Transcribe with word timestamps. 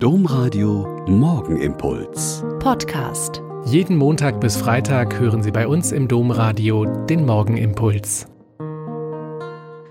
Domradio 0.00 1.04
Morgenimpuls. 1.08 2.44
Podcast. 2.60 3.42
Jeden 3.66 3.96
Montag 3.96 4.40
bis 4.40 4.56
Freitag 4.56 5.18
hören 5.18 5.42
Sie 5.42 5.50
bei 5.50 5.66
uns 5.66 5.90
im 5.90 6.06
Domradio 6.06 6.84
den 7.06 7.26
Morgenimpuls. 7.26 8.28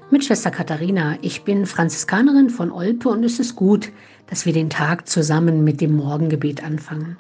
Mit 0.10 0.24
Schwester 0.24 0.50
Katharina, 0.50 1.18
ich 1.22 1.44
bin 1.44 1.66
Franziskanerin 1.66 2.50
von 2.50 2.72
Olpe 2.72 3.10
und 3.10 3.26
es 3.26 3.38
ist 3.38 3.58
gut, 3.58 3.92
dass 4.28 4.46
wir 4.46 4.54
den 4.54 4.70
Tag 4.70 5.10
zusammen 5.10 5.66
mit 5.66 5.82
dem 5.82 5.98
Morgengebet 5.98 6.64
anfangen. 6.64 7.18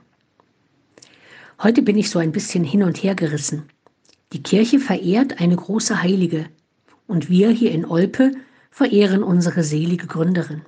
Heute 1.61 1.81
bin 1.81 1.97
ich 1.97 2.09
so 2.09 2.19
ein 2.19 2.31
bisschen 2.31 2.63
hin 2.63 2.83
und 2.83 3.03
her 3.03 3.15
gerissen. 3.15 3.63
Die 4.31 4.43
Kirche 4.43 4.79
verehrt 4.79 5.41
eine 5.41 5.57
große 5.57 6.01
Heilige 6.01 6.45
und 7.05 7.29
wir 7.29 7.49
hier 7.49 7.71
in 7.71 7.83
Olpe 7.83 8.31
verehren 8.71 9.23
unsere 9.23 9.63
selige 9.63 10.07
Gründerin. 10.07 10.61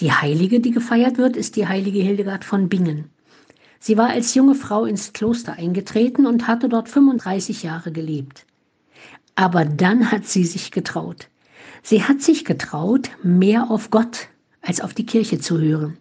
Die 0.00 0.12
Heilige, 0.12 0.60
die 0.60 0.70
gefeiert 0.70 1.18
wird, 1.18 1.36
ist 1.36 1.56
die 1.56 1.66
heilige 1.66 2.00
Hildegard 2.00 2.44
von 2.44 2.68
Bingen. 2.68 3.10
Sie 3.80 3.96
war 3.96 4.10
als 4.10 4.34
junge 4.34 4.54
Frau 4.54 4.84
ins 4.84 5.12
Kloster 5.12 5.54
eingetreten 5.54 6.26
und 6.26 6.46
hatte 6.46 6.68
dort 6.68 6.88
35 6.88 7.62
Jahre 7.64 7.90
gelebt. 7.90 8.46
Aber 9.34 9.64
dann 9.64 10.10
hat 10.10 10.26
sie 10.26 10.44
sich 10.44 10.70
getraut. 10.70 11.28
Sie 11.82 12.04
hat 12.04 12.22
sich 12.22 12.44
getraut, 12.44 13.10
mehr 13.22 13.70
auf 13.70 13.90
Gott 13.90 14.28
als 14.62 14.80
auf 14.80 14.94
die 14.94 15.06
Kirche 15.06 15.38
zu 15.38 15.58
hören. 15.58 15.96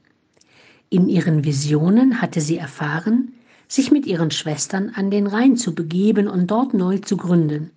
In 0.90 1.10
ihren 1.10 1.44
Visionen 1.44 2.22
hatte 2.22 2.42
sie 2.42 2.58
erfahren, 2.58 3.34
sich 3.68 3.92
mit 3.92 4.06
ihren 4.06 4.32
Schwestern 4.32 4.92
an 4.96 5.12
den 5.12 5.28
Rhein 5.28 5.58
zu 5.58 5.76
begeben 5.76 6.28
und 6.28 6.48
dort 6.48 6.74
neu 6.74 7.00
zu 7.00 7.18
gründen. 7.18 7.72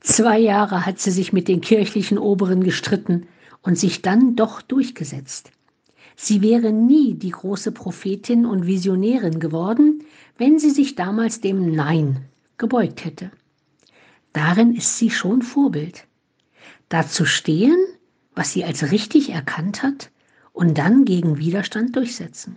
Zwei 0.00 0.38
Jahre 0.38 0.84
hat 0.86 0.98
sie 0.98 1.10
sich 1.10 1.32
mit 1.32 1.48
den 1.48 1.60
kirchlichen 1.60 2.18
Oberen 2.18 2.62
gestritten, 2.62 3.26
und 3.66 3.76
sich 3.76 4.00
dann 4.00 4.36
doch 4.36 4.62
durchgesetzt. 4.62 5.50
Sie 6.14 6.40
wäre 6.40 6.72
nie 6.72 7.14
die 7.14 7.30
große 7.30 7.72
Prophetin 7.72 8.46
und 8.46 8.66
Visionärin 8.66 9.40
geworden, 9.40 10.04
wenn 10.38 10.58
sie 10.58 10.70
sich 10.70 10.94
damals 10.94 11.40
dem 11.40 11.74
Nein 11.74 12.24
gebeugt 12.58 13.04
hätte. 13.04 13.30
Darin 14.32 14.74
ist 14.74 14.96
sie 14.98 15.10
schon 15.10 15.42
Vorbild. 15.42 16.04
Dazu 16.88 17.24
stehen, 17.24 17.76
was 18.34 18.52
sie 18.52 18.64
als 18.64 18.92
richtig 18.92 19.30
erkannt 19.30 19.82
hat, 19.82 20.10
und 20.52 20.78
dann 20.78 21.04
gegen 21.04 21.36
Widerstand 21.36 21.96
durchsetzen. 21.96 22.56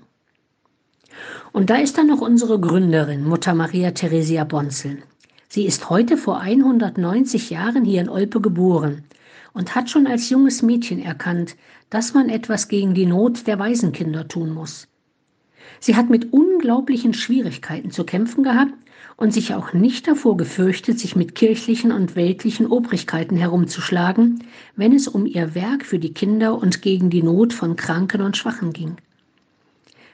Und 1.51 1.69
da 1.69 1.77
ist 1.77 1.97
dann 1.97 2.07
noch 2.07 2.21
unsere 2.21 2.59
Gründerin, 2.59 3.25
Mutter 3.25 3.55
Maria 3.55 3.91
Theresia 3.91 4.45
Bonzel. 4.45 4.99
Sie 5.49 5.65
ist 5.65 5.89
heute 5.89 6.15
vor 6.15 6.39
190 6.39 7.49
Jahren 7.49 7.83
hier 7.83 7.99
in 7.99 8.09
Olpe 8.09 8.39
geboren 8.39 9.03
und 9.53 9.75
hat 9.75 9.89
schon 9.89 10.07
als 10.07 10.29
junges 10.29 10.61
Mädchen 10.61 10.99
erkannt, 10.99 11.55
dass 11.89 12.13
man 12.13 12.29
etwas 12.29 12.67
gegen 12.67 12.93
die 12.93 13.05
Not 13.05 13.47
der 13.47 13.59
Waisenkinder 13.59 14.27
tun 14.27 14.53
muss. 14.53 14.87
Sie 15.79 15.95
hat 15.95 16.09
mit 16.09 16.33
unglaublichen 16.33 17.13
Schwierigkeiten 17.13 17.91
zu 17.91 18.03
kämpfen 18.03 18.43
gehabt 18.43 18.73
und 19.17 19.33
sich 19.33 19.53
auch 19.53 19.73
nicht 19.73 20.07
davor 20.07 20.37
gefürchtet, 20.37 20.99
sich 20.99 21.15
mit 21.15 21.35
kirchlichen 21.35 21.91
und 21.91 22.15
weltlichen 22.15 22.67
Obrigkeiten 22.67 23.35
herumzuschlagen, 23.35 24.43
wenn 24.75 24.93
es 24.93 25.07
um 25.07 25.25
ihr 25.25 25.55
Werk 25.55 25.85
für 25.85 25.99
die 25.99 26.13
Kinder 26.13 26.57
und 26.57 26.81
gegen 26.81 27.09
die 27.09 27.23
Not 27.23 27.53
von 27.53 27.75
Kranken 27.75 28.21
und 28.21 28.37
Schwachen 28.37 28.73
ging. 28.73 28.97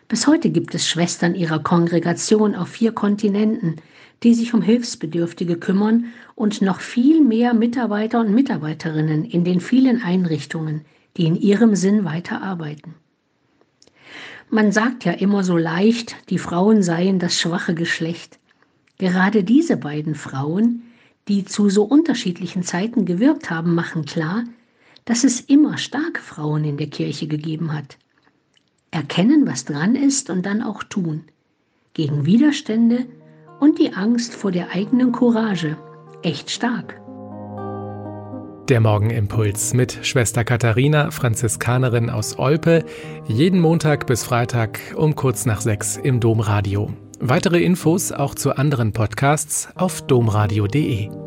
Bis 0.08 0.28
heute 0.28 0.52
gibt 0.52 0.75
es 0.75 0.88
Schwestern 0.88 1.34
ihrer 1.34 1.59
Kongregation 1.59 2.53
auf 2.53 2.70
vier 2.70 2.92
Kontinenten, 2.92 3.78
die 4.22 4.36
sich 4.36 4.53
um 4.53 4.62
Hilfsbedürftige 4.62 5.58
kümmern 5.58 6.06
und 6.36 6.62
noch 6.62 6.80
viel 6.80 7.22
mehr 7.22 7.56
Mitarbeiter 7.56 8.20
und 8.20 8.34
Mitarbeiterinnen 8.34 9.25
in 9.25 9.44
den 9.44 9.59
vielen 9.59 10.03
Einrichtungen, 10.03 10.81
die 11.17 11.25
in 11.25 11.36
ihrem 11.36 11.75
Sinn 11.75 12.06
weiterarbeiten. 12.06 12.94
Man 14.52 14.72
sagt 14.72 15.06
ja 15.06 15.12
immer 15.12 15.44
so 15.44 15.58
leicht, 15.58 16.16
die 16.30 16.38
Frauen 16.38 16.84
seien 16.84 17.17
das 17.17 17.40
schwache 17.40 17.73
Geschlecht. 17.73 18.38
Gerade 19.00 19.44
diese 19.44 19.75
beiden 19.75 20.14
Frauen, 20.14 20.84
die 21.28 21.45
zu 21.45 21.69
so 21.69 21.84
unterschiedlichen 21.84 22.62
Zeiten 22.62 23.06
gewirkt 23.06 23.50
haben, 23.50 23.74
machen 23.74 24.06
klar, 24.06 24.44
dass 25.06 25.24
es 25.24 25.41
immer 25.41 25.80
starke 25.80 26.22
Frauen 26.22 26.63
in 26.63 26.78
der 26.78 26.88
Kirche 26.88 27.28
gegeben 27.28 27.74
hat. 27.74 27.97
Erkennen, 28.95 29.45
was 29.45 29.66
dran 29.66 29.94
ist 29.95 30.29
und 30.29 30.45
dann 30.45 30.61
auch 30.61 30.81
tun. 30.81 31.25
Gegen 31.94 32.25
Widerstände 32.25 33.06
und 33.59 33.78
die 33.78 33.94
Angst 33.94 34.33
vor 34.33 34.51
der 34.51 34.72
eigenen 34.72 35.11
Courage 35.11 35.78
echt 36.23 36.50
stark. 36.50 37.01
Der 38.69 38.79
Morgenimpuls 38.79 39.73
mit 39.73 40.00
Schwester 40.01 40.45
Katharina, 40.45 41.11
Franziskanerin 41.11 42.09
aus 42.09 42.39
Olpe, 42.39 42.85
jeden 43.28 43.59
Montag 43.59 44.07
bis 44.07 44.23
Freitag 44.23 44.79
um 44.95 45.13
kurz 45.13 45.45
nach 45.45 45.59
sechs 45.59 45.97
im 45.97 46.22
Domradio. 46.22 46.89
Weitere 47.19 47.62
Infos 47.63 48.13
auch 48.13 48.33
zu 48.33 48.56
anderen 48.56 48.94
Podcasts 48.94 49.67
auf 49.75 50.01
domradio.de. 50.07 51.25